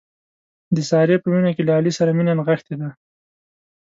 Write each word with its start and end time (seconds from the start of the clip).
د 0.75 0.77
سارې 0.89 1.15
په 1.21 1.27
وینه 1.33 1.51
کې 1.55 1.63
له 1.67 1.73
علي 1.77 1.91
سره 1.97 2.11
مینه 2.17 2.33
نغښتې 2.39 2.75
ده. 2.81 2.89